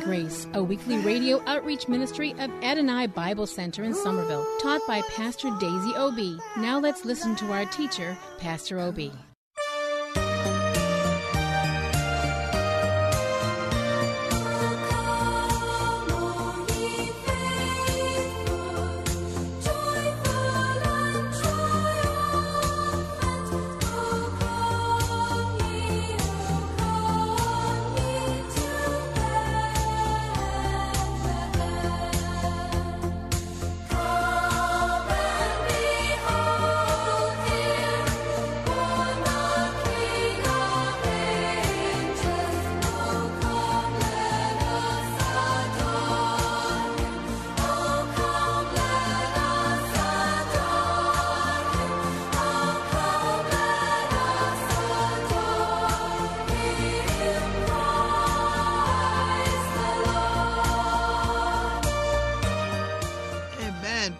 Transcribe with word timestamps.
Grace, 0.00 0.46
a 0.54 0.62
weekly 0.62 0.98
radio 0.98 1.42
outreach 1.46 1.88
ministry 1.88 2.32
of 2.38 2.50
Adonai 2.62 3.06
Bible 3.06 3.46
Center 3.46 3.84
in 3.84 3.94
Somerville, 3.94 4.46
taught 4.60 4.80
by 4.86 5.02
Pastor 5.14 5.50
Daisy 5.60 5.94
Obi. 5.94 6.38
Now 6.56 6.78
let's 6.78 7.04
listen 7.04 7.36
to 7.36 7.52
our 7.52 7.66
teacher, 7.66 8.16
Pastor 8.38 8.78
Obi. 8.78 9.12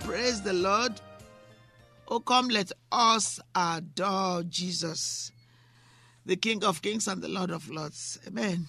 Praise 0.01 0.43
the 0.43 0.53
Lord. 0.53 1.01
Oh, 2.09 2.21
come, 2.21 2.49
let 2.49 2.71
us 2.93 3.41
adore 3.55 4.43
Jesus, 4.45 5.33
the 6.25 6.37
King 6.37 6.65
of 6.65 6.83
Kings 6.83 7.09
and 7.09 7.23
the 7.23 7.29
Lord 7.29 7.51
of 7.51 7.69
Lords. 7.69 8.19
Amen. 8.27 8.67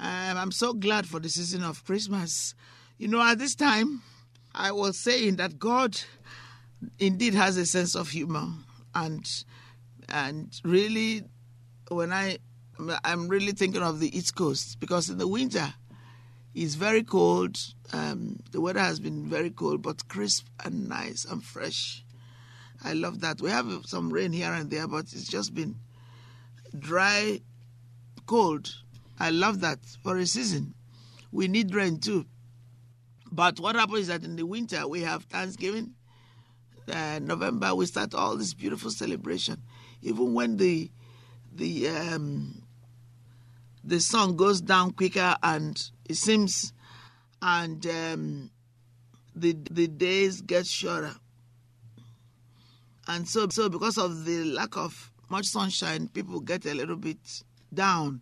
Um, 0.00 0.36
I'm 0.36 0.52
so 0.52 0.72
glad 0.72 1.06
for 1.06 1.20
the 1.20 1.28
season 1.28 1.62
of 1.62 1.84
Christmas. 1.84 2.54
You 2.98 3.08
know, 3.08 3.22
at 3.22 3.38
this 3.38 3.54
time, 3.54 4.02
I 4.54 4.72
was 4.72 4.98
saying 4.98 5.36
that 5.36 5.58
God 5.58 6.00
indeed 6.98 7.34
has 7.34 7.56
a 7.56 7.66
sense 7.66 7.94
of 7.94 8.10
humor, 8.10 8.48
and 8.94 9.28
and 10.08 10.52
really, 10.64 11.24
when 11.90 12.12
I 12.12 12.38
I'm 13.04 13.28
really 13.28 13.52
thinking 13.52 13.82
of 13.82 14.00
the 14.00 14.16
East 14.16 14.34
Coast 14.34 14.78
because 14.78 15.10
in 15.10 15.18
the 15.18 15.28
winter 15.28 15.74
it's 16.60 16.74
very 16.74 17.04
cold. 17.04 17.56
Um, 17.92 18.40
the 18.50 18.60
weather 18.60 18.80
has 18.80 18.98
been 18.98 19.26
very 19.26 19.50
cold, 19.50 19.80
but 19.80 20.08
crisp 20.08 20.46
and 20.64 20.88
nice 20.88 21.24
and 21.24 21.42
fresh. 21.42 22.04
I 22.82 22.94
love 22.94 23.20
that. 23.20 23.40
We 23.40 23.50
have 23.50 23.82
some 23.86 24.12
rain 24.12 24.32
here 24.32 24.52
and 24.52 24.68
there, 24.68 24.88
but 24.88 25.04
it's 25.12 25.28
just 25.28 25.54
been 25.54 25.76
dry, 26.76 27.40
cold. 28.26 28.74
I 29.20 29.30
love 29.30 29.60
that 29.60 29.78
for 30.02 30.16
a 30.18 30.26
season. 30.26 30.74
We 31.30 31.46
need 31.46 31.74
rain 31.74 32.00
too. 32.00 32.26
But 33.30 33.60
what 33.60 33.76
happens 33.76 34.00
is 34.00 34.06
that 34.08 34.24
in 34.24 34.34
the 34.34 34.46
winter 34.46 34.88
we 34.88 35.02
have 35.02 35.24
Thanksgiving. 35.24 35.94
Uh, 36.90 37.20
November 37.22 37.72
we 37.74 37.86
start 37.86 38.14
all 38.14 38.36
this 38.36 38.54
beautiful 38.54 38.90
celebration. 38.90 39.62
Even 40.02 40.34
when 40.34 40.56
the 40.56 40.90
the 41.54 41.88
um, 41.88 42.62
the 43.88 44.00
sun 44.00 44.36
goes 44.36 44.60
down 44.60 44.92
quicker 44.92 45.34
and 45.42 45.90
it 46.08 46.16
seems 46.16 46.74
and 47.40 47.86
um, 47.86 48.50
the 49.34 49.56
the 49.70 49.88
days 49.88 50.42
get 50.42 50.66
shorter. 50.66 51.14
And 53.06 53.26
so 53.26 53.48
so 53.48 53.70
because 53.70 53.96
of 53.96 54.26
the 54.26 54.44
lack 54.44 54.76
of 54.76 55.10
much 55.30 55.46
sunshine 55.46 56.08
people 56.08 56.40
get 56.40 56.66
a 56.66 56.74
little 56.74 56.96
bit 56.96 57.42
down. 57.72 58.20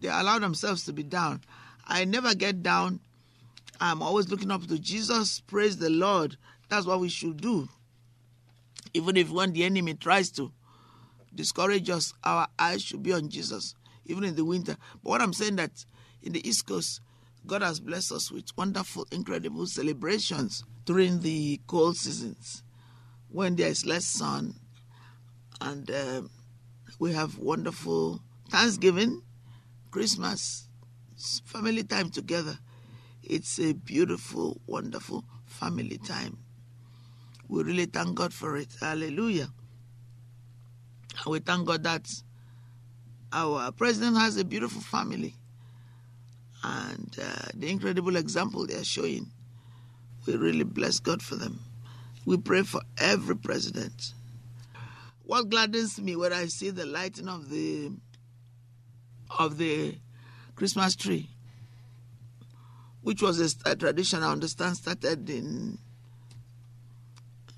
They 0.00 0.08
allow 0.08 0.38
themselves 0.38 0.84
to 0.84 0.92
be 0.92 1.02
down. 1.02 1.42
I 1.84 2.04
never 2.04 2.36
get 2.36 2.62
down. 2.62 3.00
I'm 3.80 4.02
always 4.02 4.28
looking 4.28 4.52
up 4.52 4.66
to 4.68 4.78
jesus. 4.78 5.40
Praise 5.40 5.78
the 5.78 5.90
lord. 5.90 6.36
That's 6.68 6.86
what 6.86 7.00
we 7.00 7.08
should 7.08 7.40
do. 7.40 7.68
Even 8.94 9.16
if 9.16 9.30
when 9.30 9.52
the 9.52 9.64
enemy 9.64 9.94
tries 9.94 10.30
to 10.32 10.52
discourage 11.34 11.90
us 11.90 12.14
our 12.22 12.46
eyes 12.58 12.82
should 12.82 13.02
be 13.02 13.12
on 13.12 13.28
jesus 13.28 13.74
even 14.08 14.24
in 14.24 14.34
the 14.34 14.44
winter. 14.44 14.76
But 15.02 15.10
what 15.10 15.20
I'm 15.22 15.32
saying 15.32 15.56
that 15.56 15.84
in 16.22 16.32
the 16.32 16.46
East 16.46 16.66
Coast, 16.66 17.00
God 17.46 17.62
has 17.62 17.80
blessed 17.80 18.12
us 18.12 18.32
with 18.32 18.56
wonderful, 18.56 19.06
incredible 19.12 19.66
celebrations 19.66 20.64
during 20.84 21.20
the 21.20 21.60
cold 21.66 21.96
seasons 21.96 22.62
when 23.28 23.56
there 23.56 23.68
is 23.68 23.86
less 23.86 24.04
sun, 24.04 24.54
and 25.60 25.90
um, 25.90 26.30
we 26.98 27.12
have 27.12 27.38
wonderful 27.38 28.20
Thanksgiving, 28.48 29.22
Christmas, 29.90 30.68
family 31.44 31.84
time 31.84 32.10
together. 32.10 32.58
It's 33.22 33.58
a 33.58 33.74
beautiful, 33.74 34.60
wonderful 34.66 35.24
family 35.44 35.98
time. 35.98 36.38
We 37.48 37.62
really 37.62 37.86
thank 37.86 38.14
God 38.14 38.32
for 38.32 38.56
it. 38.56 38.68
Hallelujah. 38.80 39.48
And 41.24 41.32
we 41.32 41.40
thank 41.40 41.66
God 41.66 41.82
that 41.82 42.08
our 43.32 43.70
president 43.72 44.16
has 44.16 44.36
a 44.36 44.44
beautiful 44.44 44.80
family. 44.80 45.34
And 46.62 47.16
uh, 47.22 47.48
the 47.54 47.70
incredible 47.70 48.16
example 48.16 48.66
they 48.66 48.74
are 48.74 48.84
showing 48.84 49.30
we 50.26 50.36
really 50.36 50.64
bless 50.64 50.98
god 51.00 51.22
for 51.22 51.36
them. 51.36 51.60
We 52.26 52.36
pray 52.36 52.62
for 52.62 52.82
every 52.98 53.36
president. 53.36 54.12
What 55.24 55.48
gladdens 55.48 56.00
me 56.00 56.16
when 56.16 56.32
i 56.32 56.46
see 56.46 56.70
the 56.70 56.86
lighting 56.86 57.28
of 57.28 57.48
the 57.50 57.92
of 59.38 59.58
the 59.58 59.94
christmas 60.56 60.96
tree 60.96 61.28
which 63.02 63.20
was 63.22 63.38
a, 63.40 63.70
a 63.70 63.76
tradition 63.76 64.22
i 64.22 64.32
understand 64.32 64.74
started 64.76 65.28
in 65.28 65.78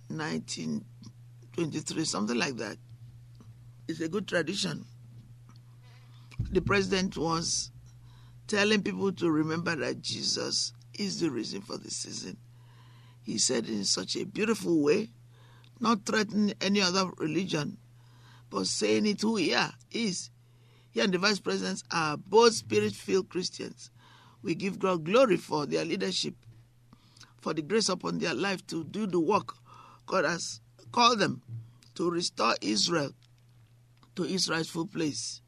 1923 0.08 2.04
something 2.04 2.36
like 2.36 2.56
that. 2.56 2.76
It's 3.86 4.00
a 4.00 4.08
good 4.08 4.26
tradition 4.26 4.84
the 6.50 6.60
president 6.60 7.16
was 7.16 7.70
telling 8.46 8.82
people 8.82 9.12
to 9.12 9.30
remember 9.30 9.76
that 9.76 10.00
Jesus 10.00 10.72
is 10.94 11.20
the 11.20 11.30
reason 11.30 11.60
for 11.60 11.76
the 11.78 11.90
season. 11.90 12.36
He 13.22 13.38
said 13.38 13.68
in 13.68 13.84
such 13.84 14.16
a 14.16 14.24
beautiful 14.24 14.82
way, 14.82 15.10
not 15.78 16.04
threatening 16.04 16.54
any 16.60 16.80
other 16.80 17.10
religion, 17.18 17.78
but 18.50 18.66
saying 18.66 19.06
it 19.06 19.20
who 19.20 19.36
he 19.36 19.56
is. 19.92 20.30
He 20.90 21.00
and 21.00 21.14
the 21.14 21.18
vice 21.18 21.38
presidents 21.38 21.84
are 21.90 22.16
both 22.16 22.54
spirit 22.54 22.92
filled 22.92 23.28
Christians. 23.28 23.90
We 24.42 24.54
give 24.54 24.78
God 24.78 25.04
glory 25.04 25.36
for 25.36 25.66
their 25.66 25.84
leadership, 25.84 26.34
for 27.40 27.54
the 27.54 27.62
grace 27.62 27.88
upon 27.88 28.18
their 28.18 28.34
life 28.34 28.66
to 28.68 28.84
do 28.84 29.06
the 29.06 29.20
work 29.20 29.54
God 30.10 30.24
has 30.24 30.60
called 30.90 31.20
them 31.20 31.42
to 31.94 32.10
restore 32.10 32.56
Israel 32.60 33.12
to 34.16 34.24
Israel's 34.24 34.68
full 34.68 34.86
place 34.86 35.40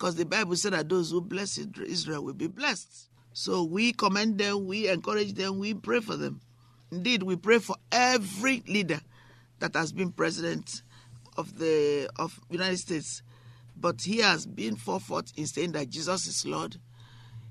because 0.00 0.14
the 0.14 0.24
Bible 0.24 0.56
said 0.56 0.72
that 0.72 0.88
those 0.88 1.10
who 1.10 1.20
bless 1.20 1.58
Israel 1.58 2.24
will 2.24 2.32
be 2.32 2.46
blessed. 2.46 3.10
So 3.34 3.64
we 3.64 3.92
commend 3.92 4.38
them, 4.38 4.64
we 4.66 4.88
encourage 4.88 5.34
them, 5.34 5.58
we 5.58 5.74
pray 5.74 6.00
for 6.00 6.16
them. 6.16 6.40
Indeed, 6.90 7.22
we 7.22 7.36
pray 7.36 7.58
for 7.58 7.76
every 7.92 8.62
leader 8.66 8.98
that 9.58 9.74
has 9.74 9.92
been 9.92 10.10
president 10.10 10.80
of 11.36 11.58
the 11.58 12.08
of 12.16 12.40
United 12.48 12.78
States, 12.78 13.22
but 13.76 14.00
he 14.00 14.20
has 14.20 14.46
been 14.46 14.74
forethought 14.74 15.32
in 15.36 15.44
saying 15.44 15.72
that 15.72 15.90
Jesus 15.90 16.26
is 16.26 16.46
Lord. 16.46 16.78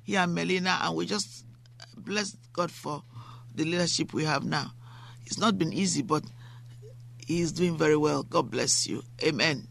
here 0.03 0.21
and 0.21 0.33
Melania, 0.33 0.79
and 0.81 0.95
we 0.95 1.05
just 1.05 1.45
bless 1.95 2.35
God 2.51 2.71
for 2.71 3.03
the 3.53 3.63
leadership 3.63 4.11
we 4.11 4.23
have 4.25 4.43
now. 4.43 4.71
It's 5.27 5.37
not 5.37 5.59
been 5.59 5.71
easy, 5.71 6.01
but 6.01 6.23
he 7.27 7.41
is 7.41 7.51
doing 7.51 7.77
very 7.77 7.95
well. 7.95 8.23
God 8.23 8.49
bless 8.49 8.87
you. 8.87 9.03
Amen. 9.23 9.67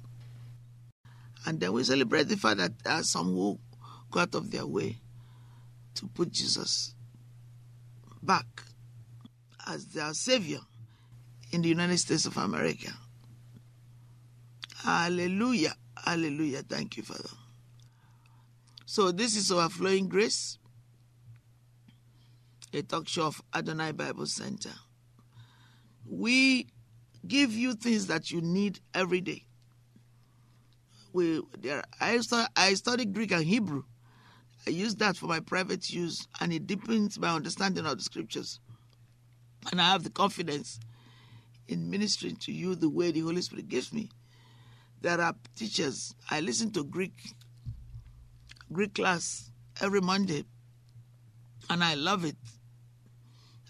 And 1.49 1.59
then 1.61 1.73
we 1.73 1.83
celebrate 1.83 2.25
the 2.25 2.37
fact 2.37 2.59
that 2.59 2.79
there 2.85 2.93
are 2.93 3.03
some 3.03 3.29
who 3.29 3.59
go 4.11 4.21
out 4.21 4.35
of 4.35 4.51
their 4.51 4.67
way 4.67 4.99
to 5.95 6.07
put 6.07 6.31
Jesus 6.31 6.95
back 8.23 8.45
as 9.67 9.87
their 9.87 10.13
savior 10.13 10.59
in 11.51 11.63
the 11.63 11.71
United 11.71 11.97
States 11.97 12.27
of 12.27 12.37
America. 12.37 12.91
Hallelujah. 14.85 15.73
Hallelujah. 15.97 16.65
Thank 16.69 16.99
you, 16.99 17.03
Father. 17.03 17.31
So, 18.85 19.11
this 19.11 19.35
is 19.35 19.51
our 19.51 19.71
flowing 19.71 20.07
grace, 20.07 20.59
a 22.75 22.83
talk 22.83 23.09
show 23.09 23.29
of 23.29 23.41
Adonai 23.55 23.93
Bible 23.93 24.27
Center. 24.27 24.75
We 26.07 26.67
give 27.27 27.55
you 27.55 27.73
things 27.73 28.07
that 28.09 28.31
you 28.31 28.43
need 28.43 28.81
every 28.93 29.23
day. 29.23 29.48
We 31.19 31.43
there 31.59 31.83
I 32.01 32.19
study, 32.19 32.47
I 32.57 33.05
Greek 33.07 33.33
and 33.33 33.43
Hebrew. 33.43 33.83
I 34.65 34.71
use 34.71 34.95
that 34.97 35.17
for 35.17 35.27
my 35.27 35.41
private 35.41 35.91
use 35.91 36.29
and 36.41 36.53
it 36.53 36.69
deepens 36.69 37.19
my 37.19 37.35
understanding 37.35 37.87
of 37.87 37.97
the 37.97 38.05
scriptures. 38.05 38.61
And 39.73 39.81
I 39.81 39.91
have 39.91 40.05
the 40.05 40.11
confidence 40.11 40.79
in 41.67 41.91
ministering 41.91 42.37
to 42.37 42.53
you 42.53 42.77
the 42.77 42.89
way 42.89 43.11
the 43.11 43.23
Holy 43.23 43.43
Spirit 43.43 43.67
gives 43.67 43.93
me. 43.93 44.11
There 45.01 45.21
are 45.21 45.35
teachers. 45.57 46.15
I 46.31 46.39
listen 46.39 46.71
to 46.75 46.85
Greek 46.85 47.35
Greek 48.73 48.95
class 48.95 49.51
every 49.81 50.01
Monday 50.01 50.45
and 51.69 51.83
I 51.83 51.95
love 51.95 52.25
it. 52.25 52.37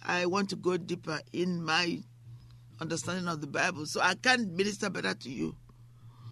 I 0.04 0.26
want 0.26 0.50
to 0.50 0.56
go 0.56 0.76
deeper 0.76 1.18
in 1.32 1.64
my 1.64 2.02
understanding 2.78 3.26
of 3.26 3.40
the 3.40 3.46
Bible. 3.46 3.86
So 3.86 4.02
I 4.02 4.16
can't 4.16 4.52
minister 4.52 4.90
better 4.90 5.14
to 5.14 5.30
you. 5.30 5.56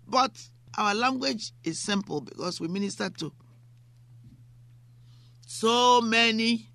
But 0.06 0.36
our 0.76 0.94
language 0.94 1.52
is 1.64 1.78
simple 1.78 2.20
because 2.20 2.60
we 2.60 2.68
minister 2.68 3.08
to 3.08 3.32
so 5.46 6.00
many 6.00 6.68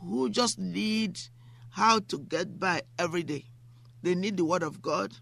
who 0.00 0.30
just 0.30 0.58
need 0.58 1.18
how 1.70 1.98
to 1.98 2.18
get 2.18 2.58
by 2.58 2.82
every 2.98 3.22
day. 3.22 3.44
They 4.02 4.14
need 4.14 4.36
the 4.36 4.44
Word 4.44 4.62
of 4.62 4.80
God. 4.80 5.12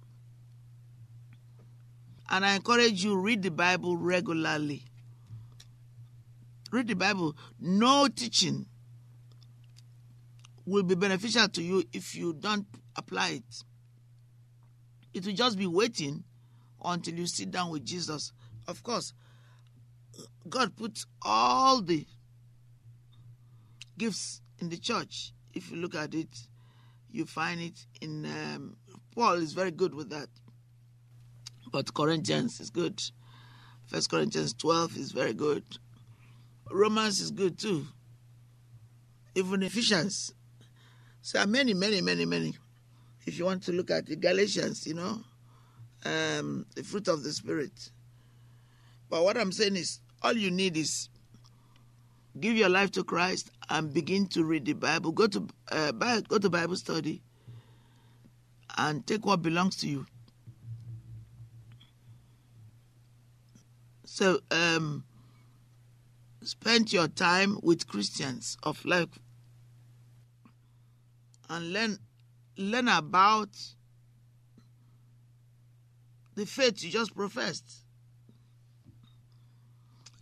And 2.31 2.45
I 2.45 2.55
encourage 2.55 3.05
you 3.05 3.17
read 3.17 3.43
the 3.43 3.51
Bible 3.51 3.97
regularly. 3.97 4.85
Read 6.71 6.89
the 6.89 6.95
Bible. 6.95 7.37
No 7.61 8.09
teaching 8.09 8.67
will 10.67 10.83
be 10.83 10.95
beneficial 10.95 11.49
to 11.49 11.63
you 11.63 11.85
if 11.93 12.15
you 12.15 12.33
don't 12.35 12.67
apply 12.97 13.29
it. 13.31 13.65
It 15.13 15.25
will 15.25 15.35
just 15.35 15.57
be 15.57 15.67
waiting 15.67 16.25
until 16.85 17.15
you 17.15 17.27
sit 17.27 17.51
down 17.51 17.71
with 17.71 17.85
Jesus. 17.85 18.33
Of 18.69 18.83
course, 18.83 19.13
God 20.49 20.77
puts 20.77 21.07
all 21.23 21.83
the 21.83 22.07
gifts 23.99 24.43
in 24.59 24.69
the 24.69 24.77
church. 24.77 25.33
If 25.55 25.71
you 25.71 25.77
look 25.77 25.95
at 25.95 26.15
it, 26.15 26.29
you 27.11 27.25
find 27.27 27.61
it 27.61 27.87
in 28.01 28.27
um, 28.27 28.77
Paul 29.15 29.35
is 29.35 29.53
very 29.53 29.71
good 29.71 29.95
with 29.95 30.11
that. 30.11 30.29
But 31.71 31.95
Corinthians 31.95 32.61
is 32.61 32.71
good. 32.71 33.01
First 33.87 34.11
Corinthians 34.11 34.55
12 34.55 34.97
is 34.97 35.13
very 35.13 35.33
good. 35.33 35.65
Romans 36.71 37.21
is 37.21 37.31
good 37.31 37.59
too. 37.59 37.87
Even 39.35 39.63
Ephesians. 39.63 40.33
So 41.23 41.45
many, 41.47 41.75
many, 41.75 42.01
many, 42.01 42.25
many. 42.25 42.55
If 43.27 43.39
you 43.39 43.45
want 43.45 43.63
to 43.65 43.73
look 43.73 43.91
at 43.91 44.07
the 44.07 44.17
Galatians, 44.17 44.87
you 44.87 44.95
know, 44.95 45.21
um, 46.05 46.67
the 46.75 46.83
fruit 46.83 47.09
of 47.09 47.23
the 47.23 47.33
Spirit. 47.33 47.91
But 49.09 49.25
what 49.25 49.37
I'm 49.37 49.53
saying 49.53 49.77
is, 49.77 50.01
all 50.23 50.33
you 50.33 50.51
need 50.51 50.77
is 50.77 51.09
give 52.41 52.57
your 52.57 52.69
life 52.69 52.91
to 52.93 53.05
Christ 53.05 53.51
and 53.69 53.93
begin 53.93 54.27
to 54.29 54.45
read 54.45 54.65
the 54.65 54.73
Bible. 54.73 55.13
Go 55.13 55.27
to 55.27 55.47
uh, 55.71 55.93
go 55.93 56.39
to 56.39 56.51
Bible 56.51 56.77
study 56.77 57.23
and 58.77 59.07
take 59.07 59.25
what 59.25 59.43
belongs 59.43 59.77
to 59.77 59.89
you. 59.89 60.07
So, 64.05 64.41
um, 64.51 65.05
spend 66.43 66.93
your 66.93 67.09
time 67.09 67.59
with 67.63 67.89
Christians 67.89 68.57
of 68.63 68.85
life 68.85 69.19
and 71.49 71.73
learn 71.73 71.99
learn 72.57 72.89
about 72.89 73.51
the 76.35 76.47
faith 76.47 76.83
you 76.83 76.91
just 76.91 77.15
professed. 77.15 77.85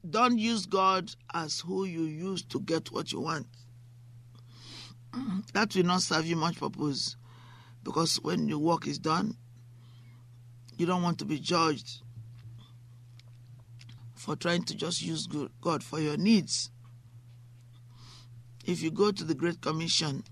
Don't 0.08 0.38
use 0.38 0.66
God 0.66 1.14
as 1.32 1.60
who 1.60 1.84
you 1.84 2.02
use 2.02 2.42
to 2.44 2.60
get 2.60 2.90
what 2.90 3.12
you 3.12 3.20
want. 3.20 3.46
That 5.52 5.74
will 5.74 5.84
not 5.84 6.02
serve 6.02 6.26
you 6.26 6.36
much 6.36 6.58
purpose 6.58 7.16
because 7.84 8.16
when 8.16 8.48
your 8.48 8.58
work 8.58 8.86
is 8.86 8.98
done, 8.98 9.36
you 10.76 10.86
don't 10.86 11.02
want 11.02 11.18
to 11.18 11.24
be 11.24 11.38
judged 11.38 12.00
for 14.14 14.36
trying 14.36 14.62
to 14.64 14.74
just 14.74 15.02
use 15.02 15.28
God 15.60 15.82
for 15.82 16.00
your 16.00 16.16
needs. 16.16 16.70
If 18.64 18.82
you 18.82 18.90
go 18.90 19.10
to 19.10 19.24
the 19.24 19.34
Great 19.34 19.60
Commission, 19.60 20.24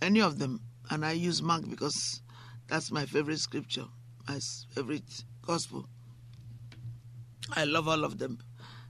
any 0.00 0.20
of 0.20 0.38
them, 0.38 0.60
and 0.90 1.04
I 1.04 1.12
use 1.12 1.42
Mark 1.42 1.68
because 1.68 2.22
that's 2.68 2.90
my 2.90 3.06
favorite 3.06 3.38
scripture, 3.38 3.86
my 4.28 4.40
favorite 4.74 5.24
gospel. 5.42 5.88
I 7.52 7.64
love 7.64 7.88
all 7.88 8.04
of 8.04 8.18
them, 8.18 8.38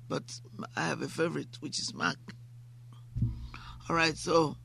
but 0.08 0.40
I 0.76 0.86
have 0.86 1.02
a 1.02 1.08
favorite, 1.08 1.56
which 1.60 1.78
is 1.78 1.92
Mark. 1.92 2.16
All 3.88 3.96
right, 3.96 4.16
so 4.16 4.56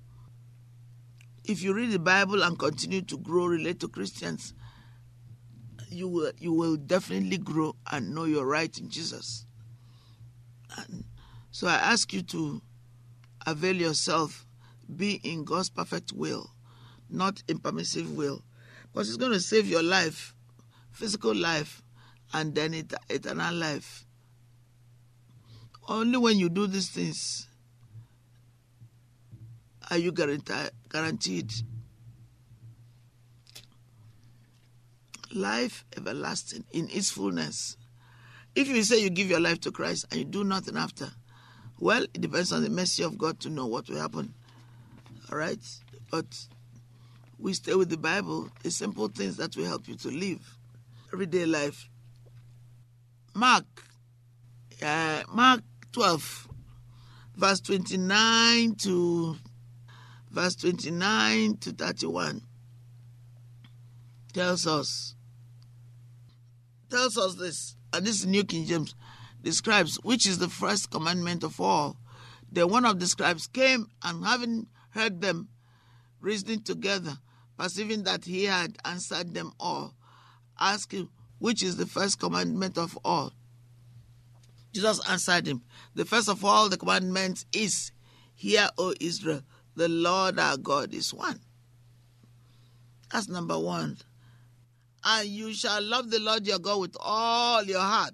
if 1.44 1.64
you 1.64 1.74
read 1.74 1.92
the 1.92 2.00
Bible 2.00 2.44
and 2.44 2.58
continue 2.58 3.02
to 3.02 3.18
grow, 3.18 3.46
relate 3.48 3.80
to 3.80 3.88
Christians, 3.88 4.54
you 5.90 6.08
will 6.08 6.32
you 6.38 6.54
will 6.54 6.78
definitely 6.78 7.38
grow 7.38 7.76
and 7.92 8.14
know 8.14 8.26
your 8.26 8.46
right 8.46 8.78
in 8.78 8.90
Jesus. 8.90 9.48
And 10.78 11.06
so 11.52 11.68
I 11.68 11.74
ask 11.74 12.14
you 12.14 12.22
to 12.22 12.62
avail 13.48 13.76
yourself, 13.76 14.46
be 14.96 15.20
in 15.24 15.44
God's 15.44 15.70
perfect 15.70 16.14
will, 16.14 16.52
not 17.10 17.42
impermissive 17.48 18.16
will, 18.16 18.44
because 18.92 19.10
it's 19.10 19.18
going 19.18 19.32
to 19.32 19.40
save 19.40 19.68
your 19.68 19.84
life, 19.84 20.36
physical 20.92 21.36
life, 21.36 21.82
and 22.34 22.54
then 22.54 22.74
it, 22.74 22.94
eternal 23.10 23.54
life. 23.54 24.06
Only 25.88 26.18
when 26.18 26.38
you 26.38 26.50
do 26.50 26.68
these 26.68 26.90
things 26.90 27.48
are 29.90 29.98
you 29.98 30.12
guaranteed 30.12 31.52
life 35.34 35.86
everlasting 35.98 36.64
in 36.72 36.90
its 36.90 37.10
fullness. 37.10 37.76
If 38.56 38.68
you 38.68 38.84
say 38.84 39.02
you 39.02 39.10
give 39.10 39.30
your 39.30 39.40
life 39.40 39.60
to 39.62 39.72
Christ 39.72 40.06
and 40.12 40.20
you 40.20 40.26
do 40.26 40.44
nothing 40.44 40.78
after, 40.78 41.10
well, 41.80 42.04
it 42.04 42.22
depends 42.22 42.52
on 42.52 42.64
the 42.64 42.70
mercy 42.70 43.04
of 43.04 43.18
God 43.18 43.40
to 43.42 43.50
know 43.50 43.66
what 43.66 43.90
will 43.90 44.00
happen. 44.00 44.34
All 45.32 45.38
right? 45.38 45.60
But 46.12 46.26
we 47.40 47.54
stay 47.54 47.74
with 47.74 47.90
the 47.90 47.98
Bible, 47.98 48.50
the 48.64 48.70
simple 48.70 49.08
things 49.08 49.38
that 49.38 49.56
will 49.56 49.66
help 49.66 49.88
you 49.88 49.96
to 49.96 50.10
live 50.10 50.59
everyday 51.14 51.46
life. 51.46 51.90
Mark, 53.34 53.66
uh, 54.82 55.24
Mark 55.32 55.62
12, 55.92 56.48
verse 57.36 57.62
29 57.62 58.76
to 58.76 59.36
verse 60.30 60.56
29 60.56 61.58
to 61.58 61.72
31 61.72 62.42
tells 64.34 64.68
us 64.68 65.16
tells 66.92 67.18
us 67.18 67.36
this 67.36 67.76
and 67.94 68.06
this 68.06 68.20
is 68.20 68.26
new 68.28 68.44
king 68.44 68.66
james 68.66 68.94
describes 69.42 69.96
which 70.04 70.28
is 70.28 70.38
the 70.38 70.50
first 70.50 70.92
commandment 70.92 71.44
of 71.44 71.60
all 71.60 71.98
then 72.52 72.70
one 72.70 72.86
of 72.86 73.00
the 73.00 73.08
scribes 73.08 73.48
came 73.48 73.88
and 74.04 74.24
having 74.24 74.68
heard 74.92 75.22
them 75.22 75.48
reasoning 76.20 76.62
together 76.62 77.18
perceiving 77.58 78.04
that 78.04 78.26
he 78.26 78.44
had 78.44 78.78
answered 78.86 79.34
them 79.34 79.52
all 79.60 79.96
asked 80.60 80.92
him 80.92 81.10
which 81.40 81.64
is 81.64 81.78
the 81.78 81.86
first 81.86 82.20
commandment 82.20 82.78
of 82.78 82.98
all 83.04 83.32
jesus 84.74 85.00
answered 85.10 85.48
him 85.48 85.62
the 85.96 86.06
first 86.06 86.30
of 86.30 86.44
all 86.44 86.70
the 86.70 86.78
commandments 86.78 87.46
is 87.54 87.92
hear 88.36 88.70
o 88.78 88.94
israel 89.00 89.42
the 89.80 89.88
Lord 89.88 90.38
our 90.38 90.58
God 90.58 90.94
is 90.94 91.14
one. 91.14 91.40
That's 93.12 93.30
number 93.30 93.58
one. 93.58 93.98
And 95.06 95.30
you 95.30 95.54
shall 95.54 95.82
love 95.82 96.12
the 96.12 96.20
Lord 96.20 96.46
your 96.46 96.60
God 96.60 96.82
with 96.82 96.98
all 97.00 97.64
your 97.64 97.80
heart, 97.80 98.14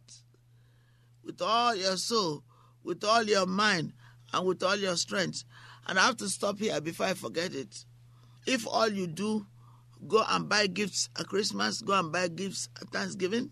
with 1.24 1.42
all 1.42 1.76
your 1.76 1.98
soul, 1.98 2.44
with 2.84 3.04
all 3.04 3.24
your 3.24 3.48
mind 3.48 3.94
and 4.32 4.46
with 4.46 4.62
all 4.62 4.76
your 4.76 4.96
strength. 4.96 5.44
And 5.88 5.98
I 5.98 6.06
have 6.06 6.18
to 6.18 6.30
stop 6.30 6.60
here 6.60 6.80
before 6.80 7.08
I 7.08 7.16
forget 7.16 7.56
it. 7.56 7.84
If 8.46 8.68
all 8.68 8.88
you 8.88 9.08
do, 9.08 9.48
go 10.08 10.24
and 10.28 10.48
buy 10.50 10.68
gifts 10.68 11.10
at 11.20 11.28
Christmas, 11.28 11.82
go 11.82 11.94
and 11.94 12.12
buy 12.12 12.28
gifts 12.28 12.70
at 12.82 12.90
Thanksgiving, 12.90 13.52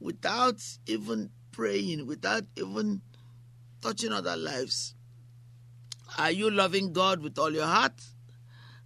without 0.00 0.60
even 0.86 1.30
praying, 1.52 2.06
without 2.06 2.44
even 2.56 3.00
touching 3.80 4.12
other 4.12 4.36
lives, 4.36 4.94
are 6.18 6.30
you 6.30 6.50
loving 6.50 6.92
God 6.92 7.20
with 7.20 7.38
all 7.38 7.52
your 7.52 7.66
heart? 7.66 8.00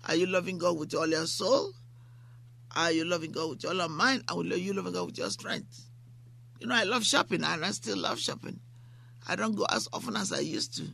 Are 0.06 0.14
you 0.14 0.26
loving 0.26 0.58
God 0.58 0.78
with 0.78 0.94
all 0.94 1.06
your 1.06 1.26
soul? 1.26 1.72
Are 2.74 2.92
you 2.92 3.04
loving 3.04 3.32
God 3.32 3.50
with 3.50 3.64
all 3.64 3.74
your 3.74 3.88
mind? 3.88 4.24
Are 4.28 4.42
you 4.42 4.72
loving 4.72 4.92
God 4.92 5.06
with 5.06 5.18
your 5.18 5.30
strength? 5.30 5.86
You 6.60 6.66
know, 6.66 6.74
I 6.74 6.84
love 6.84 7.04
shopping 7.04 7.44
and 7.44 7.64
I 7.64 7.70
still 7.72 7.98
love 7.98 8.18
shopping. 8.18 8.60
I 9.28 9.36
don't 9.36 9.56
go 9.56 9.66
as 9.70 9.88
often 9.92 10.16
as 10.16 10.32
I 10.32 10.40
used 10.40 10.76
to. 10.76 10.84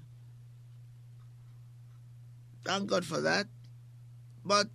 Thank 2.64 2.88
God 2.88 3.04
for 3.04 3.20
that. 3.20 3.46
But 4.44 4.68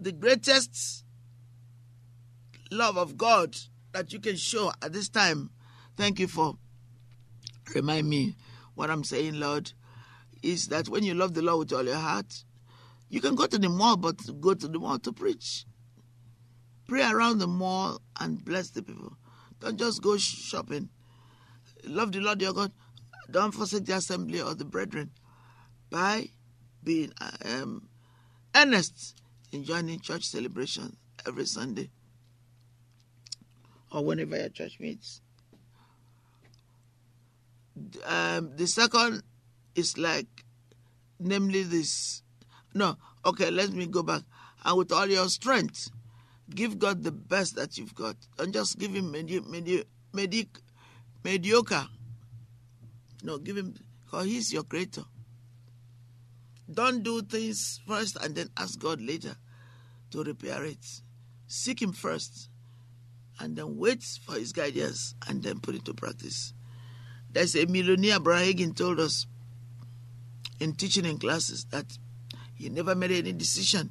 the 0.00 0.12
greatest 0.12 1.04
love 2.70 2.96
of 2.96 3.16
God 3.16 3.56
that 3.92 4.12
you 4.12 4.20
can 4.20 4.36
show 4.36 4.72
at 4.82 4.92
this 4.92 5.08
time, 5.08 5.50
thank 5.96 6.18
you 6.18 6.28
for 6.28 6.56
remind 7.74 8.08
me 8.08 8.34
what 8.74 8.90
I'm 8.90 9.04
saying, 9.04 9.38
Lord, 9.40 9.72
is 10.42 10.68
that 10.68 10.88
when 10.88 11.02
you 11.02 11.14
love 11.14 11.34
the 11.34 11.42
Lord 11.42 11.58
with 11.58 11.72
all 11.72 11.84
your 11.84 11.96
heart, 11.96 12.44
you 13.08 13.20
can 13.20 13.34
go 13.34 13.46
to 13.46 13.58
the 13.58 13.68
mall, 13.68 13.96
but 13.96 14.16
go 14.40 14.54
to 14.54 14.68
the 14.68 14.78
mall 14.78 14.98
to 15.00 15.12
preach. 15.12 15.64
Pray 16.86 17.02
around 17.02 17.38
the 17.38 17.46
mall 17.46 18.00
and 18.20 18.44
bless 18.44 18.70
the 18.70 18.82
people. 18.82 19.16
Don't 19.60 19.78
just 19.78 20.02
go 20.02 20.16
shopping. 20.16 20.88
Love 21.84 22.12
the 22.12 22.20
Lord 22.20 22.40
your 22.40 22.52
God. 22.52 22.72
Don't 23.30 23.52
forsake 23.52 23.84
the 23.84 23.96
assembly 23.96 24.40
of 24.40 24.58
the 24.58 24.64
brethren 24.64 25.10
by 25.90 26.28
being 26.82 27.12
um, 27.44 27.88
earnest 28.54 29.16
in 29.52 29.64
joining 29.64 30.00
church 30.00 30.24
celebration 30.24 30.96
every 31.26 31.46
Sunday 31.46 31.90
or 33.90 34.04
whenever 34.04 34.36
your 34.36 34.48
church 34.48 34.78
meets. 34.80 35.20
Um, 38.04 38.56
the 38.56 38.66
second 38.66 39.22
is 39.74 39.96
like, 39.96 40.44
namely, 41.20 41.62
this. 41.62 42.22
No, 42.74 42.96
okay, 43.24 43.50
let 43.50 43.70
me 43.70 43.86
go 43.86 44.02
back. 44.02 44.22
And 44.64 44.76
with 44.76 44.92
all 44.92 45.06
your 45.06 45.28
strength, 45.28 45.90
give 46.50 46.78
God 46.78 47.02
the 47.02 47.12
best 47.12 47.56
that 47.56 47.78
you've 47.78 47.94
got. 47.94 48.16
Don't 48.36 48.52
just 48.52 48.78
give 48.78 48.94
Him 48.94 49.10
medi- 49.12 49.40
medi- 49.40 49.84
medi- 50.12 50.48
mediocre. 51.24 51.86
No, 53.22 53.38
give 53.38 53.56
Him, 53.56 53.74
because 54.04 54.26
He's 54.26 54.52
your 54.52 54.64
creator. 54.64 55.04
Don't 56.72 57.02
do 57.02 57.22
things 57.22 57.80
first 57.86 58.16
and 58.16 58.34
then 58.34 58.50
ask 58.56 58.78
God 58.78 59.00
later 59.00 59.36
to 60.10 60.22
repair 60.22 60.64
it. 60.64 60.84
Seek 61.46 61.80
Him 61.80 61.92
first 61.92 62.50
and 63.40 63.56
then 63.56 63.76
wait 63.76 64.02
for 64.24 64.34
His 64.34 64.52
guidance 64.52 65.14
and 65.28 65.42
then 65.42 65.60
put 65.60 65.74
it 65.74 65.84
to 65.86 65.94
practice. 65.94 66.52
There's 67.30 67.54
a 67.56 67.66
millionaire, 67.66 68.20
Brian 68.20 68.74
told 68.74 69.00
us 69.00 69.26
in 70.60 70.74
teaching 70.74 71.04
in 71.04 71.18
classes 71.18 71.64
that 71.66 71.98
he 72.54 72.68
never 72.68 72.94
made 72.94 73.12
any 73.12 73.32
decision 73.32 73.90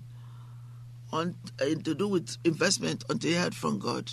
on 1.11 1.35
uh, 1.61 1.65
to 1.65 1.95
do 1.95 2.07
with 2.07 2.37
investment 2.43 3.05
until 3.09 3.31
he 3.31 3.37
heard 3.37 3.55
from 3.55 3.79
God. 3.79 4.11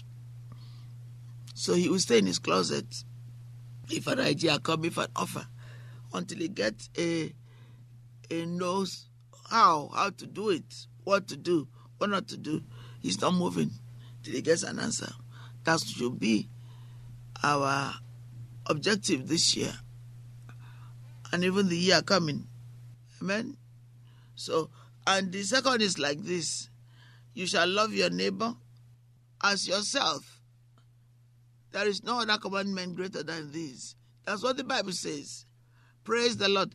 So 1.55 1.75
he 1.75 1.89
will 1.89 1.99
stay 1.99 2.19
in 2.19 2.27
his 2.27 2.39
closet 2.39 3.05
if 3.91 4.07
an 4.07 4.21
idea 4.21 4.59
come, 4.59 4.85
if 4.85 4.99
an 4.99 5.09
offer, 5.17 5.47
until 6.13 6.39
he 6.39 6.49
gets 6.49 6.89
a 6.97 7.33
he 8.29 8.47
knows 8.47 9.09
how 9.51 9.91
how 9.95 10.11
to 10.11 10.27
do 10.27 10.51
it, 10.51 10.87
what 11.05 11.29
to 11.29 11.37
do, 11.37 11.69
what 11.99 12.11
not 12.11 12.29
to 12.29 12.37
do. 12.37 12.63
He's 13.01 13.21
not 13.21 13.35
moving 13.35 13.71
till 14.23 14.35
he 14.35 14.43
gets 14.43 14.63
an 14.63 14.79
answer. 14.79 15.13
That 15.65 15.81
should 15.81 16.19
be 16.19 16.49
our 17.43 17.95
objective 18.67 19.29
this 19.29 19.57
year 19.57 19.73
and 21.33 21.45
even 21.45 21.69
the 21.69 21.77
year 21.77 22.01
coming. 22.03 22.47
Amen. 23.21 23.57
So, 24.37 24.71
and 25.07 25.33
the 25.33 25.43
second 25.43 25.83
is 25.83 25.99
like 25.99 26.23
this 26.23 26.71
you 27.35 27.47
shall 27.47 27.67
love 27.67 27.93
your 27.93 28.11
neighbor 28.11 28.55
as 29.43 29.67
yourself. 29.67 30.41
There 31.73 31.89
is 31.89 32.05
no 32.05 32.21
other 32.21 32.39
commandment 32.39 32.95
greater 32.95 33.25
than 33.25 33.51
this. 33.51 33.97
That's 34.25 34.43
what 34.43 34.57
the 34.57 34.65
Bible 34.65 34.93
says. 34.93 35.45
Praise 36.05 36.37
the 36.37 36.49
Lord. 36.49 36.75